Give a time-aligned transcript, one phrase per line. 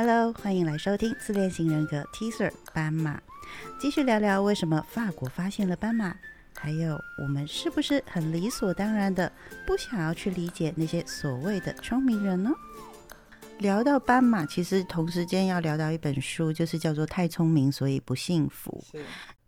[0.00, 3.20] Hello，欢迎来收听自恋型人格 Teaser 斑马，
[3.80, 6.14] 继续聊聊为什么法国发现了斑马，
[6.54, 9.32] 还有我们是不是很理所当然的
[9.66, 12.52] 不想要去理解那些所谓的聪明人呢？
[13.58, 18.84] 聊到斑马，其实同时间要聊到一本书，就是叫做《太聪明所以不幸福》。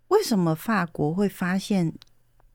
[0.09, 1.93] 为什么法国会发现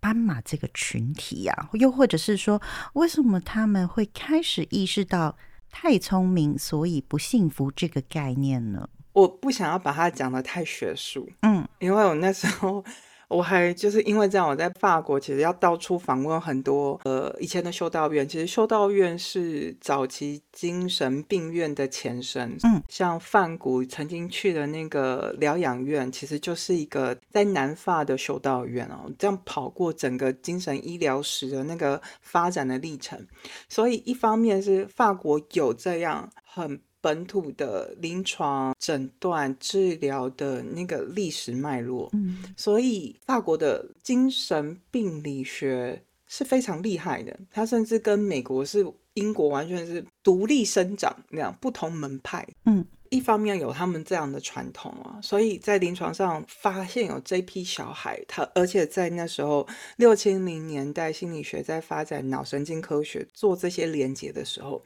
[0.01, 1.69] 斑马这个群体呀？
[1.71, 5.37] 又或者是说，为什么他们会开始意识到？
[5.77, 8.87] 太聪明，所以不幸福这个概念呢？
[9.11, 12.81] 我不想要把它讲的太学术，嗯，因为我那时候。
[13.27, 18.27] 我还就是因为这样，我在法国其实要到处访问很多呃以前的修道院。
[18.27, 22.57] 其实修道院是早期精神病院的前身。
[22.63, 29.11] 嗯，像范谷曾经去的那个疗养院，其实就是一个在南法的修道院哦。
[29.17, 33.25] 这样跑过整个精神医疗史的那个发展的历程，
[33.67, 36.79] 所以一方面是法国有这样很。
[37.05, 47.39] 本土的临床诊断治疗的那个历史脉络，嗯，所以法国的精神病理学是非常厉害的。
[47.51, 64.83] 它甚至跟美国是英国完全是独立生长那样不同门派，嗯，一方面有他们这样的传统啊，所以在临床上发现有这批小孩，他而且在那时候六七零年代心理学在发展脑神经科学做这些连接的时候。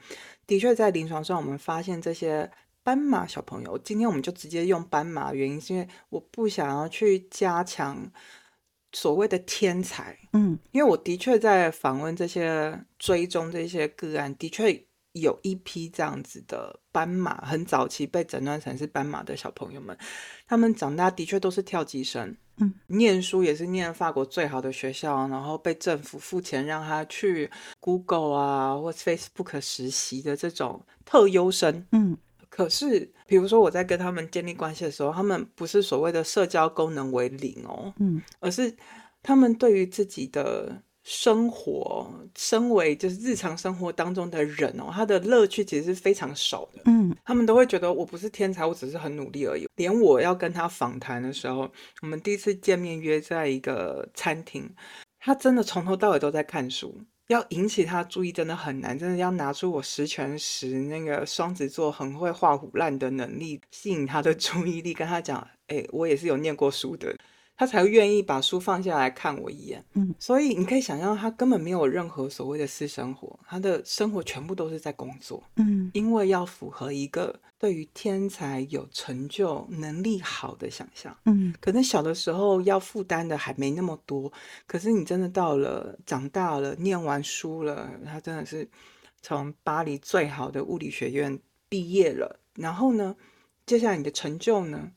[0.50, 2.50] 的确，在临床上，我们发现这些
[2.82, 3.78] 斑马小朋友。
[3.78, 8.12] 今天我们就直接用斑马，原因是因为我不想要去加强
[8.92, 10.18] 所谓的天才。
[10.34, 19.96] 嗯，因为我的确在访问这些追踪这些个案，的确有一批这样子的斑马，很早期被诊断成是斑马的小朋友们，
[20.48, 22.36] 他们长大的确都是跳级生。
[22.60, 31.86] 嗯，念书也是念法国最好的学校，然后被政府付钱让他去 Google 啊或 Facebook 实习的这种特优生。
[31.92, 32.18] 嗯，
[32.50, 38.76] 可是比如说我在跟他们建立关系的时候，他们不是所谓的社交功能为零哦，嗯，而是
[39.24, 40.82] 他们对于自己的。
[41.04, 46.82] 生活，身为就是日常生活当中的人哦，他的乐趣其实是非常少的。
[46.86, 49.68] 嗯，他们都会觉得我不是天才，我只是很努力而已。
[49.76, 51.72] 连我要跟他访谈的时候，
[52.02, 54.70] 我们第一次见面约在一个餐厅，
[55.20, 67.16] 他真的从头到尾都在看书，要引起他注意真的很难，真的要拿出我十全十那个双子座很会画虎烂的能力，吸引他的 注意力，跟他讲，哎，我也是有念过书的。
[67.60, 69.84] 他才会愿意把书放下来看我一眼。
[69.92, 75.44] 嗯，所以你可以想象，他根本没有任何所谓的私生活，他的生活全部都是在工作。
[75.58, 81.14] 嗯，因为要符合一个对于天才有成就、能力好的想象。
[81.26, 84.32] 嗯，可能小的时候要负担的还没那么多，
[84.66, 88.66] 可是你真的到了长大了，念完书了，他真的是
[89.22, 91.38] 从巴黎最好的物理学院
[91.68, 92.40] 毕业了。
[92.56, 93.18] 然后呢，
[93.66, 94.92] 接下来你的成就呢？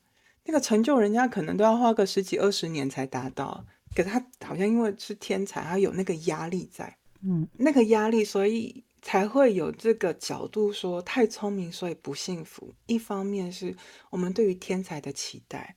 [0.44, 3.64] 那个成就，人家可能都要花个十几二十年才达到，
[3.94, 12.74] 可是他好像因为是天才，他有那个压力在，嗯，那个压力，所以才会有这个角度说太聪明，所以不幸福。
[12.86, 13.74] 一方面是
[14.10, 15.76] 我们对于天才的期待，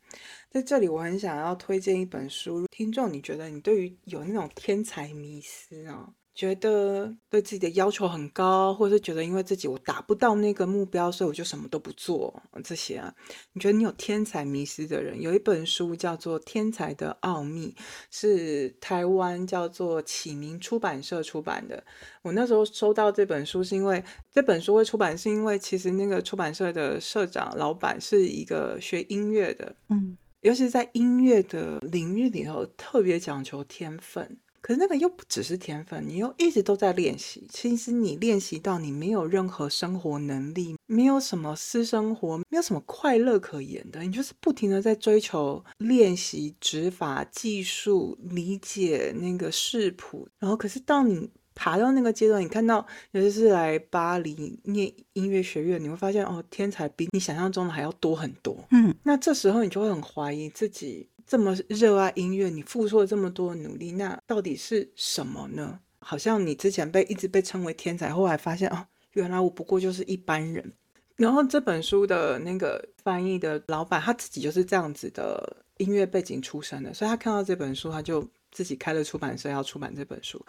[0.49, 6.09] 在这里我很想要推荐一本书，听众，你觉得你对于有那种天才迷思啊？
[6.35, 13.15] 觉得对自己的要求很高，或者是觉得因为自己我达不到那个目标，所以我就什么都不做这些啊？
[13.53, 15.21] 你觉得你有天才迷失的人？
[15.21, 17.73] 有一本书叫做《天才的奥秘》，
[18.11, 21.81] 是台湾叫做启明出版社出版的。
[22.21, 34.37] 我那时候收到这本书，是因为这本书会出版，是因为其实那个出版社的社长老板是一个学音乐的，嗯，尤其是在音乐的领域里头，特别讲求天分。
[34.65, 37.45] 可是那个又不只是天分，你又一直都在练习。
[37.51, 50.27] 其实你练习到你没有任何生活能力，没有什么私生活，没有什么快乐可言的，你就是不停的在追求练习指法、技术、理解那个视谱。
[50.39, 58.57] 然后，可是当你爬到那个阶段，你看到尤其是来巴黎念音乐学院，你会发现哦，天才比你想象中的还要多很多。
[58.71, 61.07] 嗯，那这时候你就会很怀疑自己。
[61.25, 65.79] 这么热爱音乐，你付出了这么多努力，那到底是什么呢？
[65.99, 70.71] 好像你之前被一直被称为天才，后来发现哦，原来我不过就是一般人。
[71.15, 80.45] 然后这本书的那个翻译的老板，他自己就是这样子的音乐背景出身的，所以他看到这本书，他就自己开了出版社要出版这本书。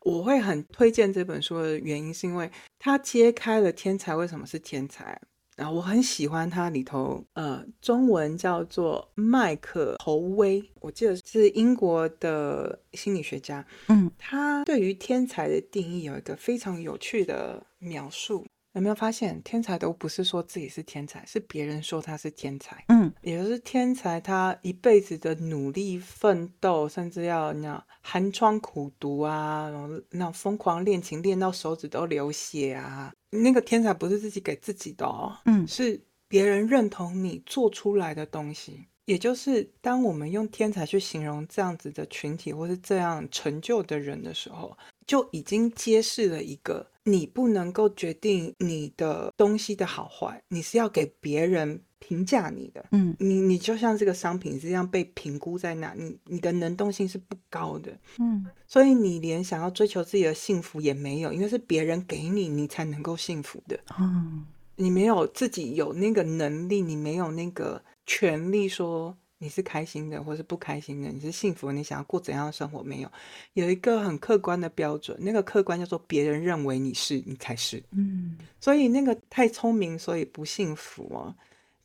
[0.00, 5.20] 我会很推荐这本书的原因，是因为他揭开了天才为什么是天才。
[5.56, 13.66] 然后我很喜欢它里头，呃，中文叫做麦克侯威，我记得是英国的心理学家。
[13.88, 18.46] 嗯，他对于天才的定义有一个非常有趣的描述。
[18.76, 22.84] 有没有发现，天才都不是说自己是天才，是别人说他是天才。
[22.88, 33.10] 嗯，也就是天才，他一辈子的努力奋斗，甚至要那寒窗苦读啊，然后那疯狂练琴，练到手指都流血啊。
[33.30, 38.84] 那个天才不是自己给自己的哦，嗯，是别人认同你做出来的东西。
[39.06, 52.84] 也就是当我们用天才去形容这样子的群体，或是这样成就的人的时候，就已经揭示了一个：你不能够决定你的东西的好坏，你是要给别人评价你的。
[52.92, 57.96] 嗯，你你就像这个商品是这样被评估在那，你你的能动性是不高的。
[58.18, 63.78] 嗯，所以你连想要追求自己的幸福也没有，因为是别人给你，你才能够幸福的。
[63.98, 64.44] 嗯，
[64.76, 67.82] 你没有自己有那个能力，你没有那个。
[68.08, 72.82] 权利说你是开心的，或是不开心的，你是幸福，你想要过怎样的生活？
[72.82, 73.12] 没有，
[73.52, 77.82] 有一个很客观的标准，那个客观叫做别人认为你是，你才是。
[77.90, 81.34] 嗯，所以那个太聪明，所以不幸福啊。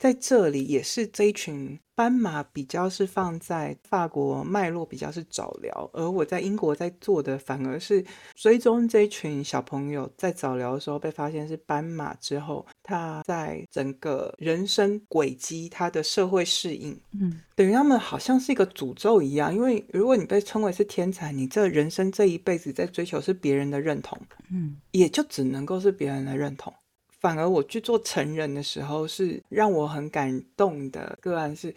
[0.01, 8.03] 在这里也是这一群斑马比较是放在法国脉络比较是早疗，而我在英国在做的反而是
[8.33, 24.18] 追踪这一群小朋友在早疗的时候被发现是斑马之后，他在整个人生轨迹他的社会适应，嗯，等于他们好像是一个诅咒一样，因为如果你被称为是天才，你这人生这一辈子在追求是别人的认同，
[24.51, 26.74] 嗯，也就只能够是别人的认同。
[27.21, 31.73] 反而我去做成人的时候，是让我很感动的个案，是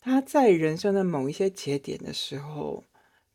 [0.00, 2.82] 他在人生的某一些节点的时候，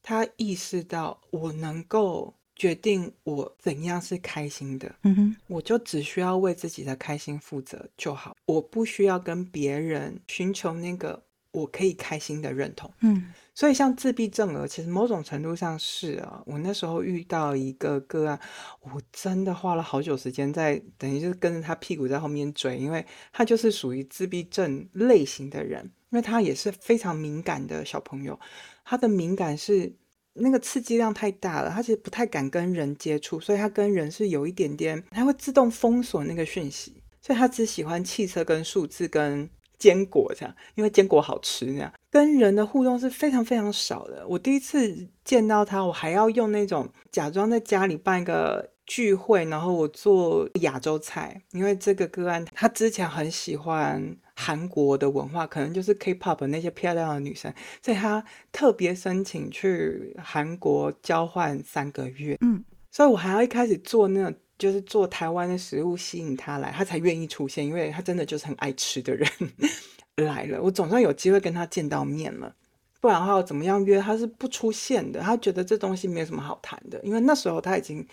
[0.01, 11.21] 他意识到我能够决定我怎样是开心的，嗯哼，我就只需要为自己的开心负责就好，我不需要跟别人寻求那个
[11.55, 13.33] 我可以开心的认同，嗯。
[13.57, 16.43] 所以，像自闭症儿，其实某种程度上是啊。
[16.45, 18.37] 我那时候遇到一个个案，
[18.81, 28.37] 我真的花了好久时间在等于就是跟着他屁股在后面追，因为他就是属于自闭症类型的人，因为他也是非常敏感的小朋友。
[28.83, 29.95] 他的敏感是
[30.33, 39.49] 那个刺激量太大了，他其实不太敢跟人接触，所以他跟人是有一点点，他会自动封锁那个讯息，所以他只喜欢汽车跟数字跟。
[39.77, 44.25] 坚果这样，因为坚果好吃，那样跟人的互动是非常非常少的。
[44.27, 62.37] 我第一次见到他，我还要用那种假装在家里办一个聚会，然后我做亚洲菜，因为这个个案他之前很喜欢韩国的文化，可能就是 K-pop 那些漂亮的女生，所以他特别申请去韩国交换三个月。
[62.41, 64.39] 嗯，所以我还要一开始做那种。
[64.57, 69.29] 就是做台湾的食物吸引他来，他才愿意出现，因为他真的就是很爱吃的人
[70.15, 70.61] 来了。
[70.61, 72.55] 我总算有机会跟他见到面了，
[73.01, 75.19] 不然的话怎么样约他是不出现的。
[75.19, 78.07] 他觉得这东西没有什么好谈的，因为那时候他已经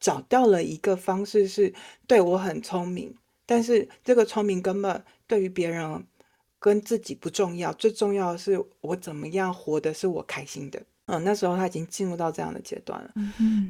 [0.00, 1.72] 找到了一个方式，是
[2.06, 3.14] 对我很聪明，
[3.44, 6.04] 但是这个聪明根本对于别人
[6.58, 10.82] 跟自己不重要，最重要的是我怎么样活的是我开心的。
[11.06, 13.10] 嗯，那时候他已经进入到这样的阶段了，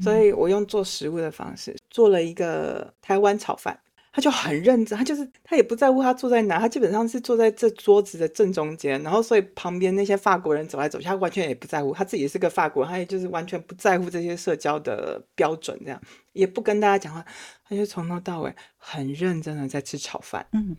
[0.01, 3.77] 所以我用做食物的方式做了一个台湾炒饭，
[4.13, 16.01] 他就很认真，他就是他也不在乎他坐在哪，他基本上是坐在这桌子的正中间，然后所以旁边那些法国人走来走去，他完全也不在乎，他自己也是个法国人，他也就是完全不在乎这些社交的标准，这样
[16.35, 17.25] 也不跟大家讲话，
[17.69, 20.77] 他就从头到尾很认真的在吃炒饭，嗯，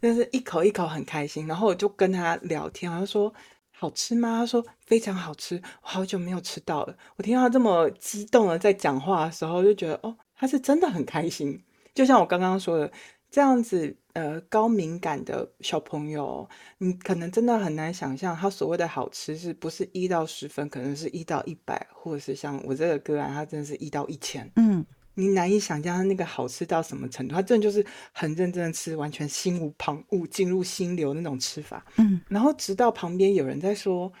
[0.00, 3.32] 但是一口一口很开心，然后我就跟他聊天，我就说。
[3.80, 4.38] 好吃吗？
[4.40, 6.96] 他说非常好吃，我好久没有吃到了。
[7.14, 11.62] 我听到他这么激动的在讲话的时候，就觉得哦，他是真的很开心。
[11.94, 12.90] 就像我刚刚说的，
[13.30, 24.50] 这样子呃高敏感的小朋友，你可能真的很难想象，他所谓的好吃是不是一到十分，可能是一到一百，或者是像我这个个案，他真的是一到一千。
[24.56, 24.84] 嗯。
[25.18, 31.84] 你难以想象它那个好吃到什么程度，它真的就是很认真的吃，完全心无旁骛，进入心流那种吃法。
[31.96, 34.12] 嗯，然后直到旁边有人在说：“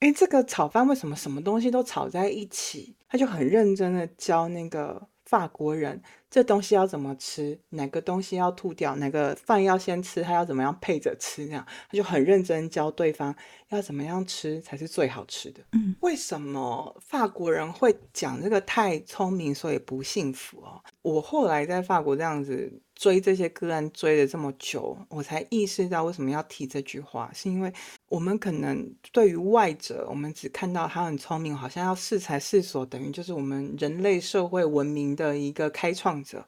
[0.00, 6.02] 哎，这个炒饭为什么什么东西都炒在一起？”他就很认真的教那个法国人。
[6.30, 7.58] 这东西要怎么吃？
[7.70, 8.96] 哪个东西要吐掉？
[8.96, 10.22] 哪个饭要先吃？
[10.22, 11.44] 他要怎么样配着吃？
[11.46, 13.34] 那样他就很认真教对方
[13.68, 15.62] 要怎么样吃才是最好吃的。
[15.72, 20.82] 嗯，为什么法国人会讲这个太聪明所以不幸福哦？
[21.02, 22.80] 我后来在法国这样子。
[23.02, 27.72] 追这些个案追了这么久，我才意识到为什么要提这句话，是因为
[28.08, 36.46] 我们可能对于外者，我们只看到他很聪明，好像要适才适所，等于就是我们人类社会文明的一个开创者。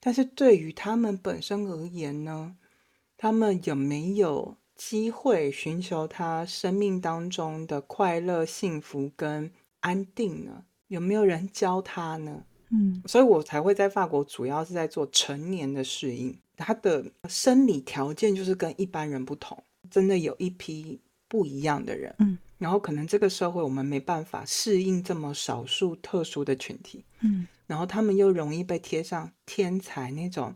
[0.00, 2.56] 但是对于他们本身而言呢，
[3.16, 9.48] 他们有没有机会寻求他生命当中的快乐、幸福跟
[9.78, 10.64] 安定呢？
[10.88, 12.42] 有没有人教他呢？
[12.74, 19.56] 嗯，所以我才会在法国主要是在做成年的适应，他的生理条件就是跟一般人不同，
[19.90, 30.54] 真的有一批不一样的人，嗯，然后可能这个社会我们没办法适应这么少数特殊的群体，嗯，然后他们又容易被贴上天才那种。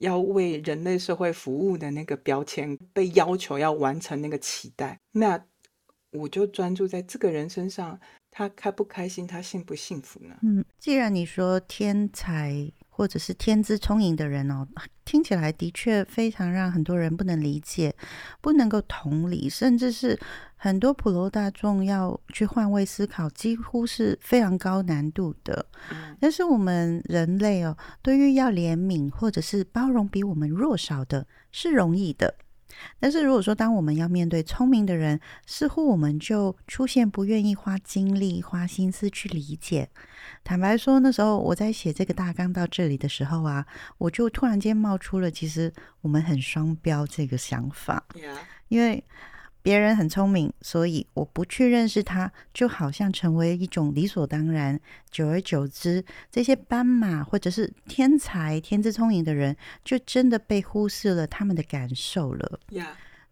[0.00, 5.38] 要为人类社会服务的那个标签，被要求要完成那个期待，那
[6.12, 8.00] 我就专注在这个人身上，
[8.30, 10.36] 他开不开心，他幸不幸福呢？
[10.42, 12.72] 嗯，既然你说天才。
[12.92, 14.68] 或者是天资聪颖的人哦，
[15.06, 17.94] 听起来的确非常让很多人不能理解，
[18.42, 20.20] 不能够同理，甚至是
[20.54, 25.64] 很多普罗大众要去换位思考，几乎是非常高难度的。
[26.20, 32.34] 但是我们人类哦，对于要怜悯或者是包容比我们弱小的，是容易的。
[32.98, 39.88] 但是如果说，当我们要面对聪明的人，似乎我们就出现不愿意花精力、花心思去理解。
[40.42, 43.66] 坦白说，那时候我在写这个大纲到这里的时候啊，
[43.98, 48.04] 我就突然间冒出了，其实我们很双标这个想法，
[48.68, 49.02] 因为。
[49.62, 54.80] 别人很聪明，所以我不去认识他，就好像成为一种理所当然。
[55.10, 62.60] 久而久之，这些斑马或者是天才、天资聪颖的人，就真的被忽视了他们的感受了。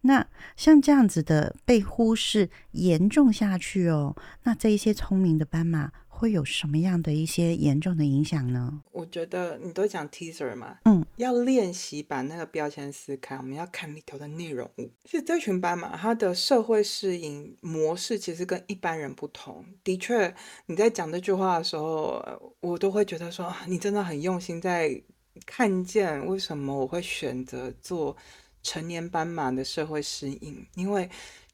[0.02, 0.24] 那
[0.56, 5.90] 像这样子的被忽视，严重下去哦，那这一些聪明的斑马。
[6.18, 8.82] 会有什么样的一些严重的影响呢？
[8.90, 14.90] 我觉得你都讲 teaser 嘛，嗯，要练习把那个标签撕开，我们要看里头的内容物。
[15.04, 19.64] 其实这群斑马，它的社会适应模式其实跟一般人不同。
[19.84, 20.34] 的确，
[20.66, 22.20] 你在讲这句话的时候，
[22.58, 25.00] 我都会觉得说，你真的很用心在
[25.46, 28.16] 看见为什么我会选择做
[28.64, 31.08] 成年斑马的社会适应，因为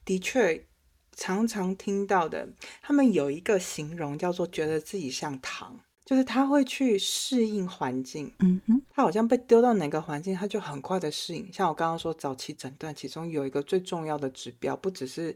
[0.07, 0.65] 的确。
[1.17, 2.49] 常常听到的，
[2.83, 8.33] 他们有一个形容叫做觉得自己像糖，就是他会去适应环境。
[8.41, 11.51] 嗯哼，他好像被丢到哪个环境，他就很快的适应。
[11.53, 15.35] 像我刚刚说早期诊断，其中有一个最重要的指标，不只是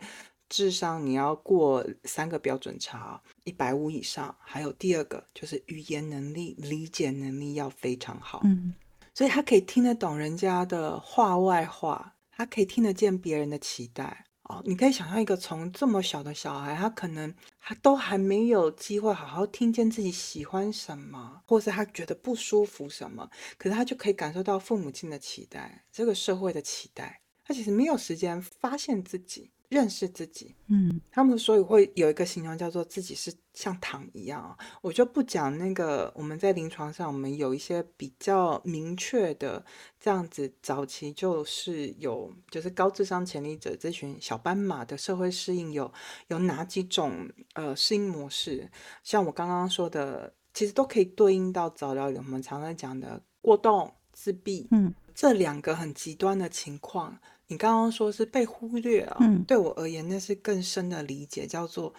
[0.49, 8.41] 智商，你要过三个标准差，一百五以上，还有第二个就是语言能力、理解能力要非常好。
[8.45, 8.75] 嗯，
[9.15, 14.25] 所以他可以听得懂人家的话外话，他可以听得见别人的期待。
[14.49, 23.29] 哦，你可以想象一个从这么小的小孩，他可能他都还没有机会好好听见自己喜欢什么，或是他觉得不舒服什么，
[23.59, 29.51] 可是他就可以感受到父母亲的期待，这个社会的期待，他其实没有时间发现自己。
[29.69, 39.63] 认识自己，嗯，他们所以会有一个形容叫做自己是像糖一样我就不讲那个，我们在临床上，我们有一些比较明确的
[40.01, 45.93] 这样子，早期就是有就是高智商潜力者这群小斑马的社会适应有
[46.29, 48.71] 有哪几种呃适应模式？
[49.03, 57.19] 像我刚刚说的，其实都可以对应到早疗里我们常常讲的过动、自闭，嗯，这两个很极端的情况。
[57.49, 61.93] 你刚刚说是被忽略啊，对我而言那是更深的理解，叫做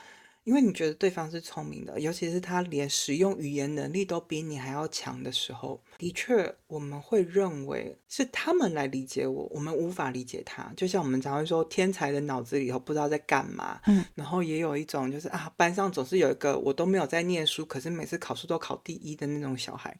[0.45, 10.71] 因为你觉得对方是聪明的，尤其是他连使用语言能力都比你还要强的时候，的确我们会认为是他们来理解我，我们无法理解他。
[10.75, 19.95] 就像我们常会说，天才的脑子里头不知道在干嘛，嗯，然后也有一种就是啊，班上总是有一个我都没有在念书，可是每次考试都考第一的那种小孩。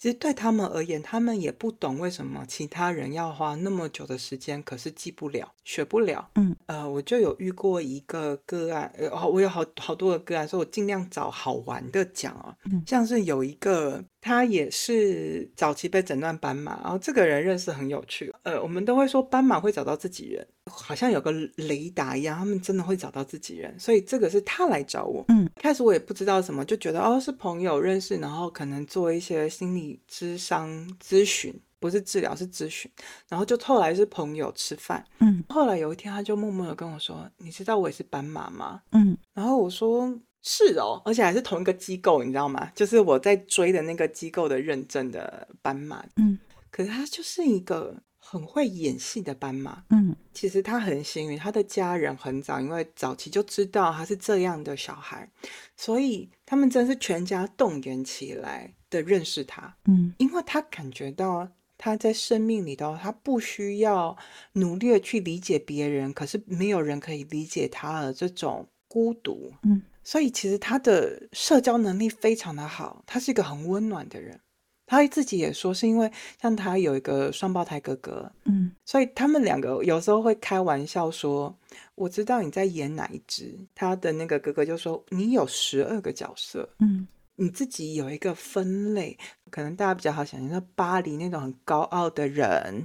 [0.00, 6.30] 其实对他们而言，他们也不懂为什么其他人要花那么久的时间，可是记不了、学不了。
[6.36, 12.56] 嗯，呃，我就有遇过一个个案，呃，我有好好多个个案，所以我尽量找好玩的讲啊。
[12.64, 14.02] 嗯，像是有一个。
[14.20, 18.32] 他也是早期被诊断斑马，然后这个人认识很有趣。
[18.42, 23.74] 呃，我们都会说斑马会找到自己人，好像有个雷达一样，他们真的会找到自己人。
[23.78, 25.24] 所以这个是他来找我。
[25.28, 30.68] 嗯，开始我也不知道什么，就觉得哦是朋友认识，然后可能做一些心理咨商
[31.02, 32.90] 咨询，不是治疗是咨询。
[33.28, 35.02] 然后就后来是朋友吃饭。
[35.20, 40.14] 嗯，后来有一天他就默默的跟我说：“你知道我也是斑马吗？”嗯，然后我说。
[40.42, 42.70] 是哦，而且还是同一个机构，你知道吗？
[42.74, 46.04] 就是我在追的那个机构的认证的斑马。
[46.16, 46.38] 嗯，
[46.70, 49.84] 可是他就是一个很会演戏的斑马。
[49.90, 55.30] 嗯，其实他很幸运，他的家人很早，因为早期就知道他是这样的小孩，
[55.76, 59.76] 所以他们真是全家动员起来的认识他。
[59.84, 64.16] 嗯，因为他感觉到他在生命里头，他不需要
[64.54, 69.52] 努力的去理解别人，可是没有人可以理解他的这种孤独。
[69.64, 69.82] 嗯。
[70.02, 74.40] 所以其实他的社交能力非常的好，他是一个很温暖的人。
[74.86, 76.10] 他自己也说，是因为
[76.42, 81.56] 像他有一个双胞胎哥哥，嗯，所以他们两个有时候会开玩笑说
[81.94, 89.16] ：“我知道你在演哪一只。”他的那个哥哥就说：“你有十二个角色，嗯，你自己有一个分类，
[89.48, 92.84] 可能大家比较好想象，像巴黎那种很高傲的人，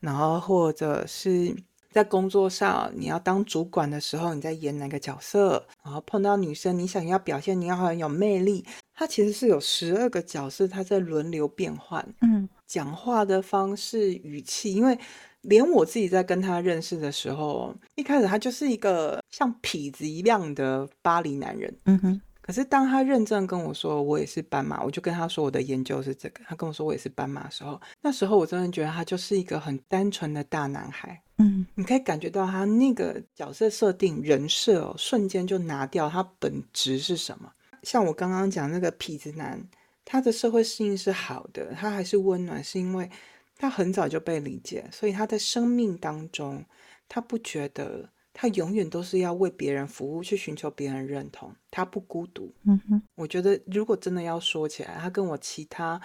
[0.00, 1.54] 然后或者是
[1.90, 8.64] 在工作上你要当主管的时候，你在演哪个角色，然后碰到女生，你想要表现你要很有魅力，
[8.94, 14.98] 它其实是有十二个角色，它在轮流变换，嗯，讲话的方式、语气，因为。
[15.42, 21.72] 连我自己在跟他认识的时候，一开始他就是一个像痞子一样的巴黎男人。
[21.84, 22.20] 嗯哼。
[22.40, 26.42] 可是当他认真跟我说我也是斑马，我就跟他说我的研究是这个。
[26.48, 31.22] 他跟我说我也是斑马的时候，那时候我真的觉得他就是一个很单纯的大男孩。
[31.38, 31.66] 嗯。
[31.74, 37.52] 你可以感觉到他那个角色设定人设哦，瞬间就拿掉他本质是什么。
[37.82, 39.62] 像我刚刚讲那个痞子男，
[40.04, 43.10] 他的社会适应是好的，他还是温暖，是因为。
[43.58, 46.62] 他很早就被理解，所以他在生命当中，
[47.08, 51.50] 他不觉得他永远都是要为别人服务，去寻求别人认同。
[51.70, 52.52] 他不孤独。
[52.64, 55.98] 嗯哼，我觉得如果真的要说起来，他跟我其他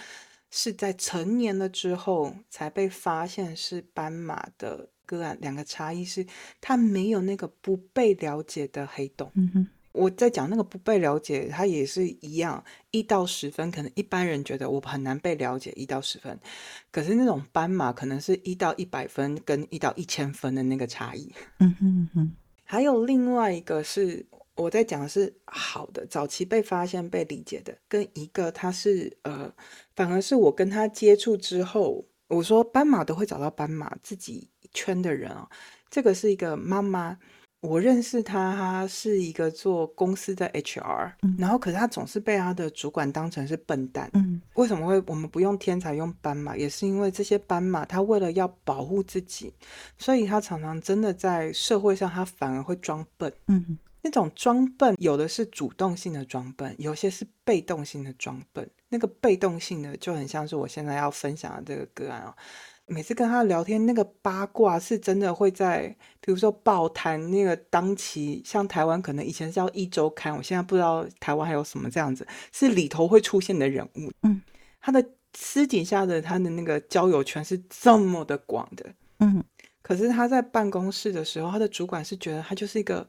[0.52, 6.26] 是在成年了之后才被发现是斑马的个案，两个差异是，
[6.60, 9.32] 它没有那个不被了解的黑洞。
[9.34, 9.68] 嗯哼。
[9.94, 16.40] 我在讲那个不被了解，它也是一样，一到十分，可能一般人觉得我很难被了解，一到十分，
[16.92, 21.30] 可是那种斑马可能是一到一百分跟一到一千分的那个差异。
[21.60, 22.32] 嗯哼哼。
[22.64, 29.52] 还有另外一个是我在讲的是好的，早期被发现被理解的，跟一个他是呃，
[29.96, 35.50] 反而是我跟他接触之后，我说斑马都会找到斑马自己圈的人哦，
[35.90, 37.18] 这个是一个妈妈。
[37.62, 44.10] 我认识他，他是一个做公司的 HR，然后可是他总是被他的主管当成是笨蛋。
[44.16, 46.58] 嗯，为什么会我们不用天才用斑马？
[46.58, 49.54] 也是因为这些斑马，他为了要保护自己，
[50.00, 53.32] 所以他常常真的在社会上，他反而会装笨。
[53.48, 58.70] 嗯，那种装笨，有的是主动性的装笨，有些是被动性的装笨。
[58.90, 62.34] 那个被动性的就很像是我现在要分享的这个个案哦。
[62.88, 65.88] 每次跟他聊天，那个八卦是真的会在，
[66.20, 74.12] 比如说报摊那个当期，像台湾可能以前是要一周刊，我现在不知道台湾还有什么这样子，是里头会出现的人物。
[74.24, 74.42] 嗯，
[74.82, 75.02] 他的
[75.34, 78.94] 私底下的他的那个交友圈是这么的广的。
[79.20, 79.42] 嗯，
[79.82, 83.08] 可是他在办公室的时候，他的主管是觉得他就是一个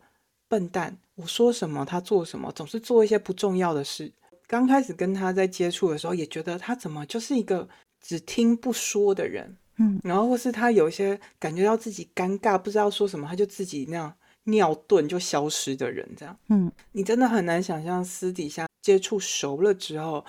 [0.53, 4.13] 笨蛋，我说什么他做什么，总是做一些不重要的事。
[4.47, 7.67] 刚开始跟他在接触的时候，也觉得他怎么就是一个
[8.03, 9.57] 只听不说的人。
[9.79, 16.37] 嗯，然后或是他有一些感觉到自己尴尬，不知道说什么，他就自己那样尿遁就消失的人，这样。
[16.51, 20.23] 嗯，你真的很难想象私底下接触熟了之后，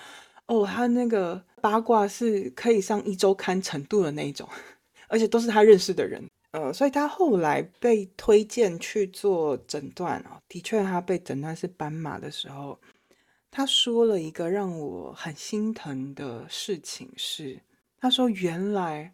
[0.46, 4.48] 哦，他那个八卦是可以上一周刊程度的那种，
[5.08, 6.26] 而且都是他认识的人。
[6.54, 12.78] 呃，所以他后来被推荐去做诊断哦，的确他被诊断是斑马的时候，
[13.50, 17.60] 他说了一个让我很心疼的事情是，
[17.98, 19.12] 他说原来。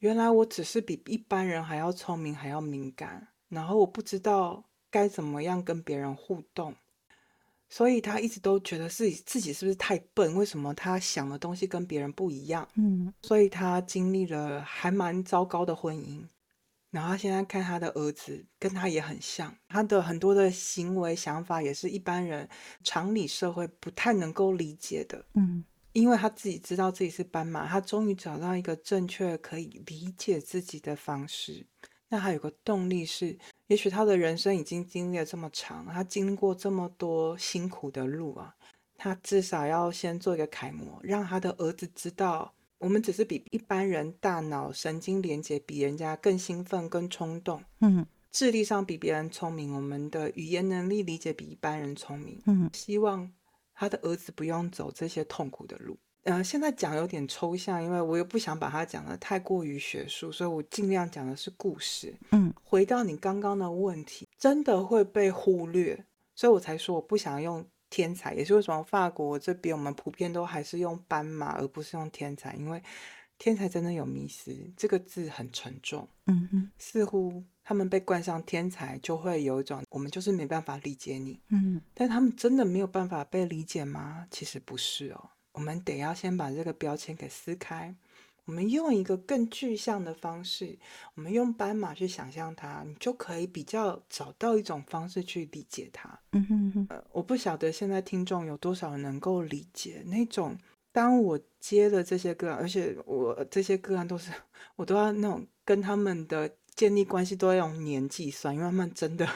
[0.00, 6.74] 原来我只是比一般人还要聪明，还要敏感，然后我不知道该怎么样跟别人互动，
[7.68, 10.34] 所以他一直都觉得自己自己是不是太笨？
[10.34, 12.66] 为什么他想的东西跟别人不一样？
[12.76, 16.24] 嗯，所以他经历了还蛮糟糕的婚姻，
[16.90, 22.48] 然后现在看他的儿子跟他也很像，他的很多的行为想法也是一般人
[22.82, 25.24] 常理社会不太能够理解的。
[25.34, 25.64] 嗯。
[25.92, 31.66] 因为他自己知道自己是斑马，他终于找到一个正确可以理解自己的方式。
[32.08, 38.54] 那还有个动力是，也许他的人生已经经历了这么长，他经过这么多辛苦的路啊，
[38.96, 53.30] 他至少要先做一个楷模，让他的儿子知道，我们只是比一般人大脑神经连接比人家更兴奋、更冲动，嗯，智力上比别人聪明，我们的语言能力理解比一般人聪明，嗯，希望。
[53.72, 55.96] 他的儿子不用走这些痛苦的路。
[56.24, 62.14] 呃，现在讲有点抽象，因为我又不想把它讲的太过于学术，所以我尽量讲的是故事。
[62.32, 72.82] 嗯，回到你刚刚的问题，真的会被忽略，所以我才说我不想用天才，也是为什么法国这边我们普遍都还是用斑马，而不是用天才，因为
[73.36, 76.08] 天才真的有迷失，这个字很沉重。
[76.26, 77.44] 嗯哼，似乎。
[77.62, 84.26] 他们被冠上天才，就会有一种我们就是没办法理解你，嗯，但他们真的没有办法被理解吗？
[84.28, 87.94] 其实不是哦，我们得要先把这个标签给撕开，
[88.44, 90.78] 我们用一个更具象的方式，
[91.14, 96.18] 我们用斑马去想象它，你就可以比较找到一种方式去理解它。
[96.32, 100.56] 嗯哼哼，呃，我不晓得现在听众有多少人能够理解那种，
[100.92, 104.30] 当我接了这些个案，而且我这些个案都是
[104.76, 106.50] 我都要那种跟他们的。
[106.76, 109.28] 建立关系都要用年计算，因为他们真的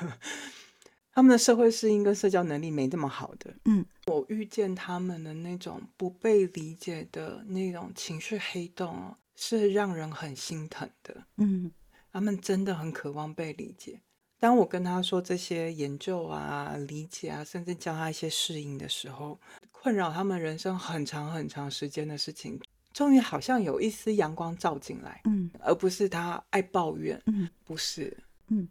[1.15, 3.55] 他们的社会适应跟社交能力没这么好的。
[3.67, 11.25] 嗯，我遇见他们的那种不被理解的那种情绪黑洞，是让人很心疼的。
[11.37, 11.71] 嗯，
[12.13, 14.01] 他们真的很渴望被理解。
[14.41, 22.61] 当我跟他说这些研究啊、理解啊，甚至教他一些适应的时候，困扰他们人生很长很长时间的事情，
[22.93, 25.21] 终于好像有一丝阳光照进来。
[25.27, 27.23] 嗯，而不是他爱抱怨。
[27.27, 28.15] 嗯，不是。
[28.49, 28.69] 嗯。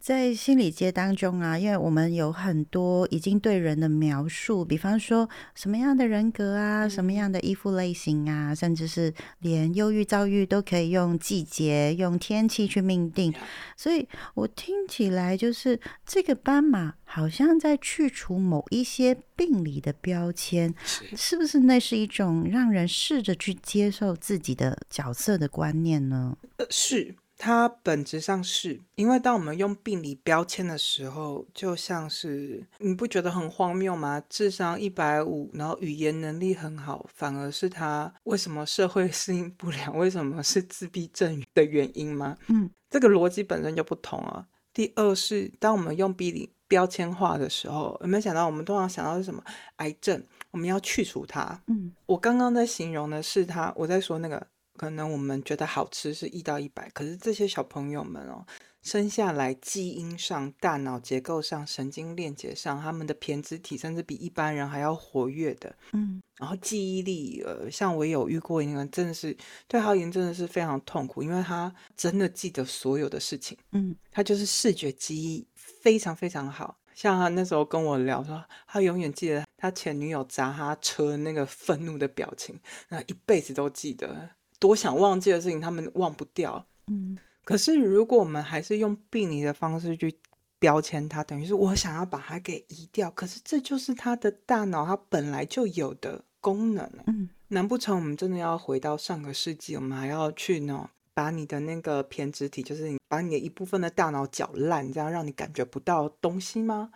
[0.00, 13.32] 在心理界当中啊，因为我们有很多已经对人的描述，比方说什么样的人格啊，什么样的衣服类型啊，甚至是连忧郁、躁郁都可以用季节、用天气去命定。
[13.76, 20.74] 所以我听起来就是这个斑马好像在去除某一些病理的标签，
[21.14, 21.60] 是不是？
[21.60, 26.38] 那是一种让人试着去接受自己的角色的观念呢？
[26.56, 27.14] 呃，是。
[27.42, 34.22] 它本质上是因为，当我们用病理标签的时候，就像是你不觉得很荒谬吗？
[34.28, 39.96] 智商一百五，然后语言能力很好，反而是他为什么社会适应不良？
[39.96, 42.36] 为什么是自闭症的原因吗？
[42.48, 44.46] 嗯，这个逻辑本身就不同啊。
[44.74, 49.42] 第二是，当我们用病理标签化的时候，有没有想到我们通常想到是什么？
[49.76, 51.58] 癌症，我们要去除它。
[51.68, 54.46] 嗯，我刚刚在形容的是他，我在说那个。
[54.80, 58.46] 可能我们觉得好吃是一到一百，可是这些小朋友们哦，
[58.80, 69.36] 生下来基因上、大脑结构上、神经链接上，他们的胼胝体甚至比一般人还要活跃的，嗯，然后记忆力，呃，像我有遇过一个，真的是
[69.68, 84.30] 对他而言真的是非常痛苦，因为他真的记得所有的事情，嗯，他就是视觉记忆非常非常好，像他那时候跟我聊说，他永远记得他前女友砸他车那个愤怒的表情，那一辈子都记得。
[84.60, 86.64] 多想忘记的事情，他们忘不掉。
[86.86, 90.14] 嗯，可是如果我们还是用病理的方式去
[90.58, 93.10] 标签它，等于是我想要把它给移掉。
[93.12, 96.88] 可是这就是他的大脑，它本来就有的功能。
[97.06, 106.90] 嗯，难不成我们真的要回到上个世纪，我们还要去呢，把你的那个胼胝体，就是你把你的一部分的大脑搅烂，这样让你感觉不到东西吗？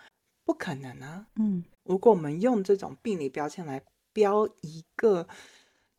[0.45, 1.27] 不可能啊。
[1.37, 5.27] 嗯，如果我们用这种病理标签来标一个。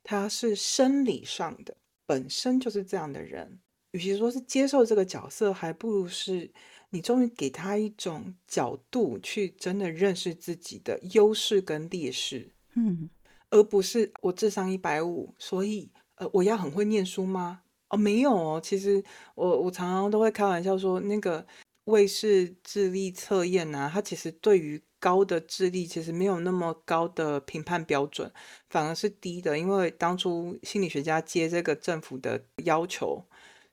[0.06, 3.60] 他是生理上的，本身就是这样的人。
[3.92, 6.52] 与其说是接受这个角色，还不如是
[6.92, 12.52] 你终于给他一种角度，去真的认识自己的优势跟劣势。
[12.76, 13.10] 嗯，
[13.50, 17.62] 而不是我智商一百五，所以呃，我要很会念书吗？
[17.90, 18.60] 哦，没有哦。
[18.62, 21.46] 其实我我常常都会开玩笑说，那个
[21.86, 28.32] 卫视智力测验啊，它其实对于高的智力其实没有那么高的评判标准，
[28.70, 29.58] 反而是低的。
[29.58, 33.24] 因为当初心理学家接这个政府的要求，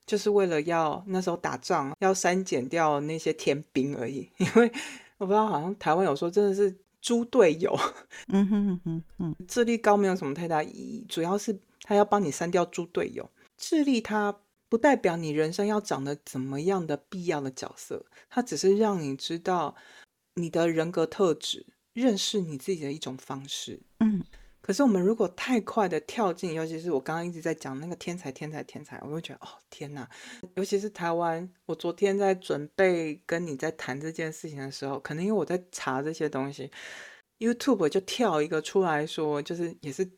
[0.05, 4.29] 就是为了要那时候打仗要删减掉那些天兵而已。
[4.37, 4.71] 因为
[5.17, 7.75] 我不知道，好像台湾有说真的是猪队友。
[8.27, 13.27] 嗯哼哼哼哼， 智力高没有什么太大意义，主要是他要帮你删掉猪队友。
[13.57, 14.35] 智力它
[14.73, 19.75] 不代表你人生要长得怎么样的必要的角色，它只是让你知道。
[20.33, 23.79] 你的人格特质，认识你自己的一种方式。
[23.99, 24.23] 嗯，
[24.61, 30.09] 可是我们如果太快的跳进，尤其是我刚刚一直在讲那个天才、天才、天才，我会觉得哦天哪！
[30.55, 36.71] 尤其是台湾，我昨天在准备跟你在谈这件事情的时候，可能因为我在查这些东西
[37.37, 40.09] ，YouTube 就跳一个出来说，就是也是。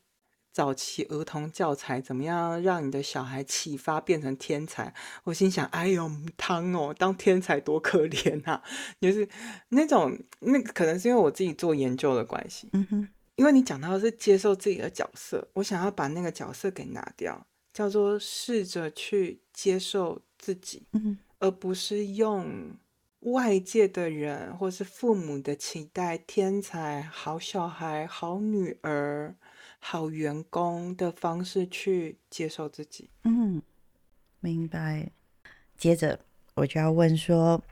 [0.56, 4.94] 早期儿童教材怎么样让你的小孩启发变成天才？
[5.26, 8.64] 我心想，哎呦，汤哦，当天才多可怜啊！
[9.02, 9.28] 就是
[9.68, 12.70] 那种，那可能是因为我自己做研究的关系。
[12.72, 22.78] 嗯哼，因为你讲到的是接受自己的角色，我想要把那个角色给拿掉，叫做试着去接受自己，嗯，而不是用
[23.20, 29.36] 外界的人或是父母的期待，天才、好小孩、好女儿。
[29.88, 33.12] 好员工的方式去接受自己。
[33.24, 33.62] 嗯，
[34.40, 35.12] 明白。
[35.78, 36.20] 接着
[36.56, 37.64] 我就要问说，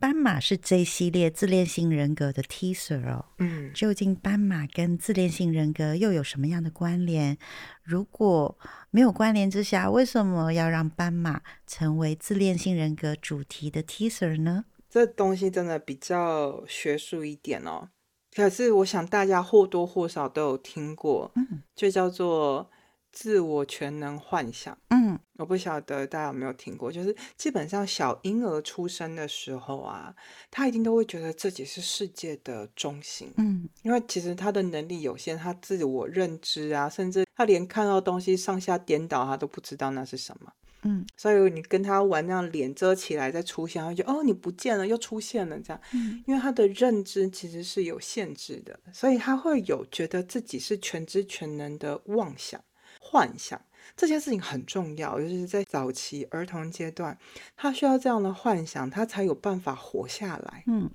[0.00, 3.26] 斑马是这一系列自恋性人格的 teaser 哦。
[3.38, 7.38] 嗯，究竟斑马跟自恋性人格又有什么样的关联？
[7.84, 8.58] 如果
[8.90, 14.64] 没有关联之下，为什么要让斑马成为自恋性人格主题的 teaser 呢？
[14.88, 17.90] 这东西真的比较学术一点哦。
[18.34, 22.70] 可是，我想大家或多或少都有听过，嗯，就叫做
[23.10, 24.76] 自我全能幻想。
[24.90, 30.14] 嗯，我不晓得大家有没有听过，就是基本上小婴儿出生的时候啊，
[30.50, 33.32] 他一定都会觉得自己是世界的中心。
[33.36, 40.52] 嗯，因为其实他的能力有限，他自我认知啊，甚至他连看到东西上下颠倒，他都不知道那是什么。
[40.82, 52.62] 嗯，所以你跟他玩那样脸遮起来再出现，他就哦你不见了又出现了这样，嗯，因为他的认知其实是有限制的，所以他会有觉得自己是全知全能的妄想
[53.00, 53.60] 幻想。
[53.96, 57.18] 这件事情很重要，就是在早期儿童阶段，
[57.56, 60.62] 他需要这样的幻想，他才有办法活下来。
[60.66, 60.88] 嗯，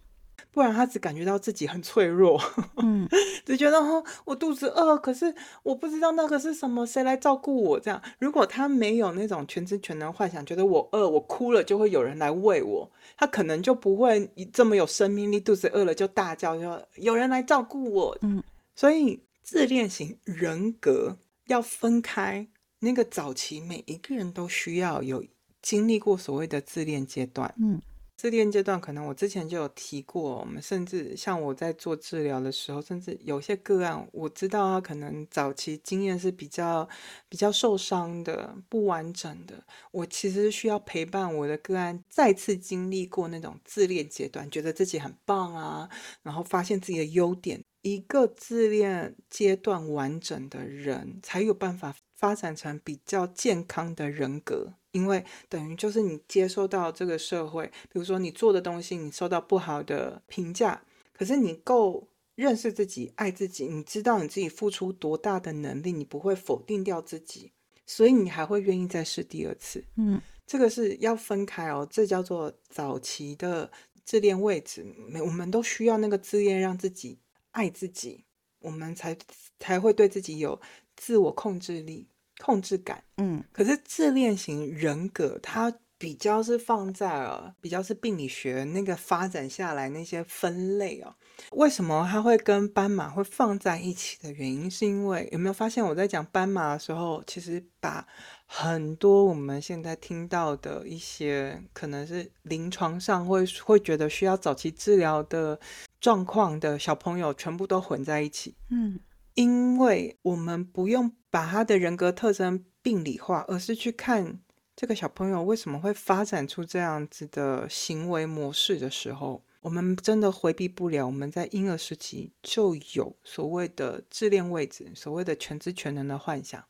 [0.56, 2.42] 不然他只感觉到自己很脆弱，
[2.78, 3.06] 嗯，
[3.46, 7.78] 只觉得哦，我肚子饿，可是我不知道那个是什么，谁来照顾我？
[7.78, 18.18] 这样，如果他没有那种全知全能幻想，觉得我饿，我哭了就会有人来喂我，他可能就不会这么有生命力，肚子饿了就大叫，就有人来照顾我。
[18.22, 18.42] 嗯，
[18.74, 22.48] 所以自恋型人格要分开。
[22.80, 25.26] 那个早期，每一个人都需要有
[25.62, 27.52] 经历过所谓的自恋阶段。
[27.58, 27.82] 嗯，
[28.26, 36.90] 自恋阶段可能我之前就有提过，我们甚至像我在做治疗的时候，甚至有些个案，我知道他可能早期经验是比较
[37.30, 39.64] 比较受伤的、不完整的。
[39.92, 45.88] 我其实需要陪伴我的个案再次经历过那种自恋阶段，觉得自己很棒啊，
[46.24, 47.64] 然后发现自己的优点。
[47.84, 54.74] 一个自恋阶段完整的人，才有办法发展成比较健康的人格。
[54.96, 60.82] 因为等于就是你接受到这个社会，比如说你做的东西，你受到不好的评价，
[61.14, 67.52] 可是你够认识自己、爱自己，你知道你自己付出多大的能力，你不会否定掉自己，
[67.86, 69.84] 所以你还会愿意再试第二次。
[69.98, 73.70] 嗯，这个是要分开哦，这叫做早期的
[74.04, 74.86] 自恋位置。
[75.10, 77.20] 每我们都需要那个自恋，让自己。
[77.52, 78.26] 爱自己，
[78.60, 79.18] 我们才
[79.60, 80.60] 才会对自己有
[80.98, 82.06] 自我控制力、
[82.40, 83.04] 控制感。
[83.18, 91.16] 嗯，可是自恋型人格，它比较是放在了比较是病理学那个发展下来那些分类哦。
[91.52, 98.06] 为什么它会跟斑马会放在一起的原因，是因为有没有发现我在讲斑马的时候，其实把
[98.46, 105.60] 很多我们现在听到的一些可能是临床上会会觉得需要早期治疗的。
[106.02, 109.00] 状况的小朋友全部都混在一起，嗯，
[109.36, 114.40] 因为我们不用把他的人格特征病理化，而是去看
[114.76, 121.06] 这个小朋友为什么会发展出这样子的行为模式的时候，我们真的回避不了。
[121.06, 126.64] 我们在婴儿时期就有所谓的自恋位置，所谓的全知全能的幻想，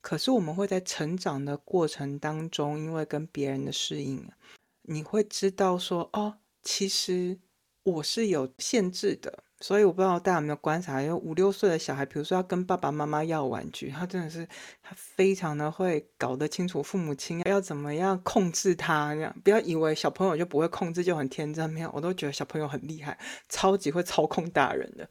[0.00, 4.28] 可是我们会在成长的过程当中，因为跟别人的适应，
[4.82, 7.38] 你会知道说，哦，其实。
[7.84, 14.44] 我是有限制的，所以我不知道大家有没有观察，有五六岁的小孩，比如说要跟爸爸妈妈要玩具，他真的是
[14.82, 23.16] 他非常的会搞得清楚父母亲要怎么样控制他，这样不要以为小朋友就不会控制就很天真，没有，我都觉得小朋友很厉害，
[23.48, 25.08] 超级会操控大人的。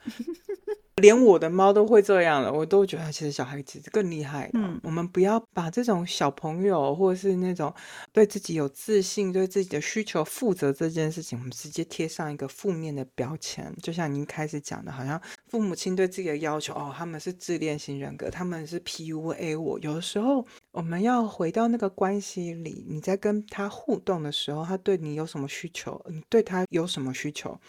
[1.01, 4.49] 连我的猫都会这样了，我都觉得其实小孩子更厉害。
[4.53, 7.73] 嗯，我们不要把这种小朋友或者是那种
[8.13, 13.73] 对自己有自信、对自己的需求负责这件事情，我们直接贴上一个负面的标签。
[13.81, 19.79] 就像您开始讲的，好像父母亲对自己的要求哦，他们是自恋型人格，他们是 PUA 我。
[19.79, 27.59] 有的时候我们要回到那个关系里，你在跟他互动的时候，他对你有什么需求，你对他有什么需求，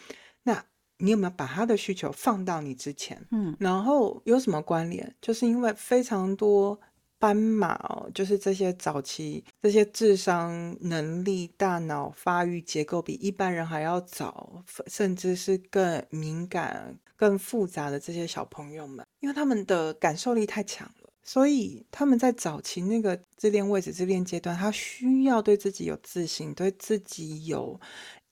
[0.43, 0.63] 那。
[1.03, 3.21] 你有没有把他的需求放到你之前？
[3.31, 5.13] 嗯，然后有什么关联？
[5.21, 6.79] 就是因为非常多
[7.19, 27.77] 斑马哦，就是这些早期这些智商能力、大脑发育结构比一般人还要早，甚至是更敏感、更复杂的这些小朋友们，因为他们的感受力太强了，所以他们在早期那个自恋位置、自恋阶段，他需要对自己有自信，对自己有。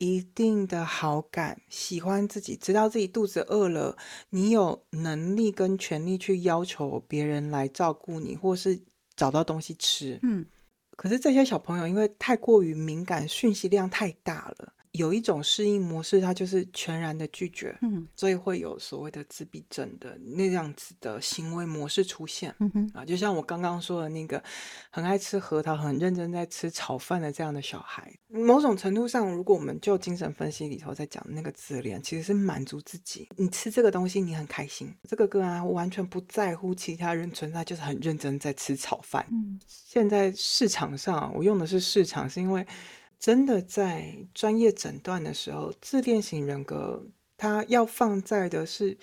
[0.02, 3.96] 一定的好感，喜欢自己，知道自己肚子饿了，
[4.32, 8.82] 你有能力跟权利去要求别人来照顾你，或是
[9.16, 10.20] 找到东西吃。
[10.24, 10.44] 嗯，
[10.98, 14.74] 可是这些小朋友因为太过于敏感，讯息量太大了。
[14.94, 22.92] 有一种适应模式，它就是全然的拒绝，嗯，所以会有所谓的自闭症的那样子的行为模式出现，嗯哼。
[22.94, 24.44] 啊，就像我刚刚说的那个
[24.90, 39.26] 很爱吃核桃、很认真在吃炒饭的这样的小孩，某种程度上，如果我们就精神分析里头在讲那个自恋，其实是满足自己，你吃这个东西你很开心，这个个啊完全不在乎其他人存在，就是很认真在吃炒饭。
[39.32, 42.68] 嗯，现在市场上我用的是市场，是因为。
[43.22, 47.06] 真的在专业诊断的时候，自恋型人格
[47.38, 48.98] 他要放在的是，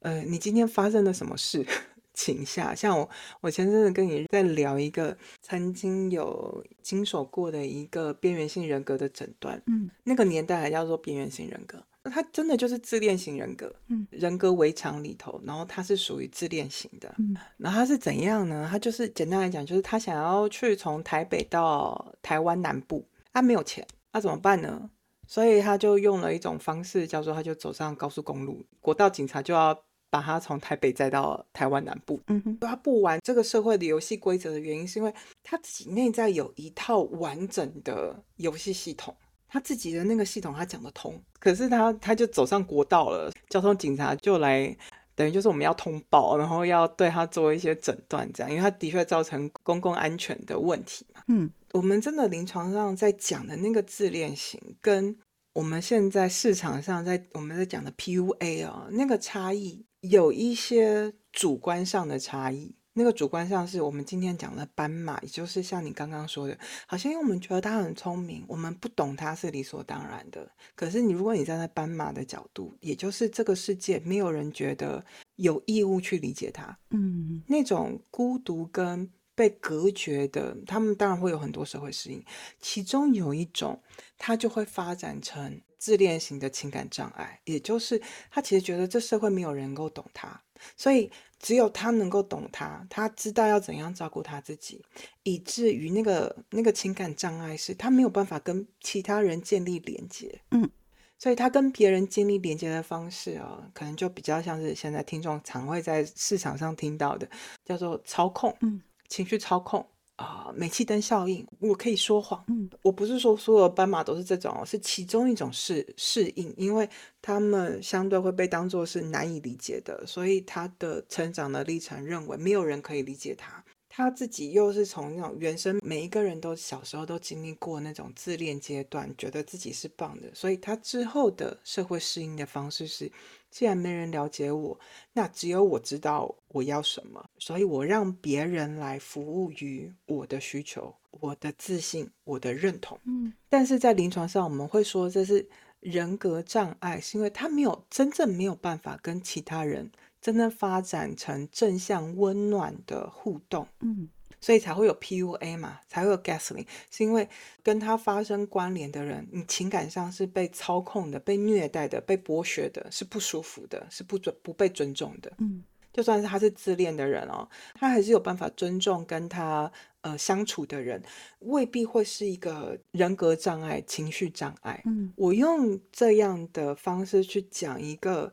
[0.00, 1.62] 呃，你今天发生了什么事
[2.14, 2.74] 情下。
[2.74, 3.08] 像我，
[3.42, 18.66] 我前阵子跟你在聊一个曾经有经手过的一个边缘性人格的诊断，嗯，那个年代还叫做边缘性人格，他真的就是自恋型人格，嗯，人格围墙里头，然后他是属于自恋型的，嗯，然后他是怎样呢？
[18.70, 24.90] 他就是简单来讲，就是他想要去从台北到台湾南部，他没有钱，那怎么办呢？
[25.26, 29.76] 所以他就用了一种方式，叫做他就走上高速公路，国道警察就要
[30.10, 32.20] 把他从台北载到台湾南部。
[32.26, 39.14] 嗯哼，他不玩这个社会的游戏规则的原因，是因为他自己内在有一套完整的游戏系统。
[39.48, 44.74] 他自己的那个系统他讲得通，可是他他就走上国道了，交通警察就来，
[45.22, 51.22] 等于就是我们要通报，然后要对他做一些诊断，这样，因为他的确造成公共安全的问题嘛。
[51.28, 55.16] 嗯，我们真的临床上在讲的那个自恋型，跟
[55.52, 62.74] 我们现在市场上在我们在讲的 PUA 哦，那个差异有一些主观上的差异。
[62.94, 70.50] 那个主观上是我们今天讲的斑马，也就是像你刚刚说的，好像因为我们觉得它很聪明，我们不懂它是理所当然的。
[70.74, 75.04] 可是你如果你站在斑马的角度，也就是这个世界没有人觉得
[75.36, 82.22] 有义务去理解它，嗯，那种孤独跟被隔绝的，他们当然会有很多社会适应，
[82.60, 83.82] 其中有一种，
[84.18, 90.40] 它就会发展成自恋型的情感障碍，也就是他其实觉得这社会没有人能够懂他，
[90.76, 91.10] 所以。
[91.42, 94.80] 只有他能够懂他，他知道要怎样照顾他自己，
[95.24, 100.70] 以至于那个那个情感障碍是他没有办法跟其他人建立连接，嗯，
[101.18, 107.28] 所以他跟别人建立连接的方式啊，可能就比较像是现在听众常会在市场上听到的，
[107.64, 109.84] 叫做操控，嗯，情绪操控。
[110.22, 112.42] 啊，煤气灯效应，我可以说谎。
[112.46, 116.88] 嗯，我不是说所有斑马都是这种，是其中一种适适应，因为
[117.20, 123.62] 他们相对会被当做是难以理解的，所以他的成长的历程认为没有人可以理解他。
[123.94, 133.12] 他自己又是从那种原生，每一个人都小时候都经历过那种自恋阶段，觉得自己是棒的，所以他之后的社会适应的方式是，
[133.50, 134.80] 既然没人了解我，
[135.12, 142.98] 那只有我知道我要什么，所以我让别人来服务于我的需求、我的自信、我的认同。
[143.04, 145.46] 嗯，但是在临床上，我们会说这是
[145.80, 149.92] 人格障碍，是因为他没有真正没有办法跟其他人。
[150.22, 154.08] 真正发展成正向温暖的互动，嗯，
[154.40, 157.28] 所以才会有 PUA 嘛，才会有 Gaslighting，是因为
[157.60, 169.70] 跟他发生关联的人，你情感上是被操控的、被虐待的、被剥削的，是不舒服的，是不尊不被尊重的，嗯，就算是他是自恋的人哦，他还是有办法尊重跟他
[170.02, 171.02] 呃相处的人，
[171.40, 178.32] 未必会是一个人格障碍、情绪障碍，嗯，我用这样的方式去讲一个。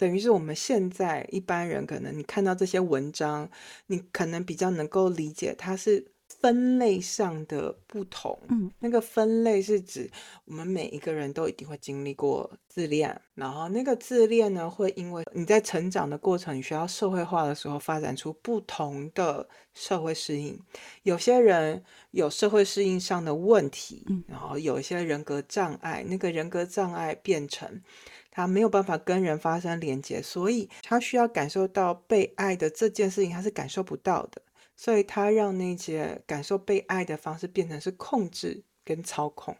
[0.00, 3.46] 等于是我们现在一般人可能你看到这些文章，
[3.88, 8.38] 你可能比较能够理解它是分类上的不同。
[8.48, 10.10] 嗯，那个分类是指
[10.46, 20.58] 我们每一个人都一定会经历过自恋，然后那个自恋呢，会因为你在成长的过程，你需要社会化的时候，发展出不同的社会适应。
[21.02, 27.82] 有些人有社会适应上的问题，然后有一些人格障碍，那个人格障碍变成。
[28.30, 34.40] 他没有办法跟人发生连接，所以他需要感受到被爱的这件事情，他是感受不到的，
[34.76, 39.56] 所以他让那些感受被爱的方式变成是控制跟操控。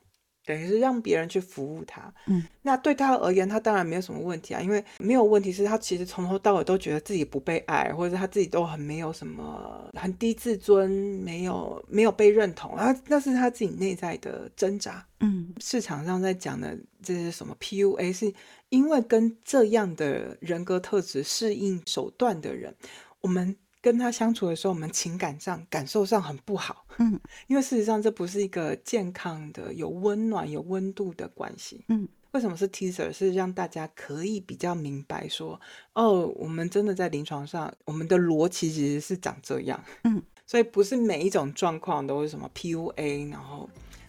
[0.50, 12.74] 等于是让别人去服务他，嗯，那对他而言，他当然没有什么问题啊，因为没有问题是他其实从头到尾都觉得自己不被爱，或者他自己都很没有什么很低自尊，没有没有被认同。
[12.74, 18.34] 啊，那是他自己内在的挣扎，嗯，市场上在讲的这是什么 PUA，是
[18.70, 22.74] 因为跟这样的人格特质适应手段的人，
[23.20, 23.54] 我们。
[23.82, 33.10] 跟他相处的时候，我们情感上、感受上很不好，嗯， 因为事实上这不是一个健康的、有温暖、有温度的关系，嗯，为什么是 teaser？
[33.12, 35.58] 是让大家可以比较明白说，
[35.94, 43.68] 哦，我们真的在临床上，我们的逻辑其实是长这样，嗯， 所以不是每一种状况都是什么 PUA，然后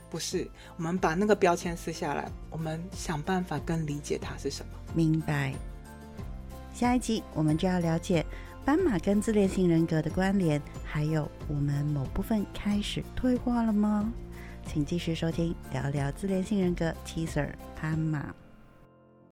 [0.09, 5.53] 不是，我们把那个标签撕下来，我们想办法更理解它是什么，明白。
[6.73, 8.25] 下一集我们就要了解。
[8.63, 14.11] 斑马跟自恋性人格的关联，还有我们某部分开始退化了吗？
[14.65, 17.49] 请继续收听聊聊自恋性人格 Teaser
[17.81, 18.33] 斑马。